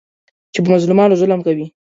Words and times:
چې 0.53 0.59
په 0.63 0.69
مظلومانو 0.73 1.19
ظلم 1.21 1.39
کوي. 1.47 1.65